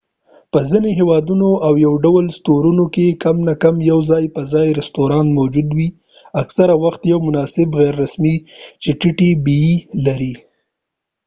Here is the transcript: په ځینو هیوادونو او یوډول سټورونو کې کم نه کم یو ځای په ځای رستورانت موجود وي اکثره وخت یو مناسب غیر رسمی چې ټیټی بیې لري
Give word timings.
په 0.51 0.59
ځینو 0.69 0.89
هیوادونو 0.99 1.49
او 1.65 1.73
یوډول 1.85 2.25
سټورونو 2.37 2.83
کې 2.93 3.17
کم 3.23 3.37
نه 3.47 3.53
کم 3.61 3.75
یو 3.91 3.99
ځای 4.09 4.23
په 4.35 4.41
ځای 4.53 4.67
رستورانت 4.79 5.29
موجود 5.39 5.67
وي 5.77 5.87
اکثره 6.41 6.73
وخت 6.83 7.01
یو 7.11 7.19
مناسب 7.27 7.69
غیر 7.79 7.93
رسمی 8.03 8.35
چې 8.81 8.89
ټیټی 8.99 9.29
بیې 9.45 9.65
لري 10.05 10.33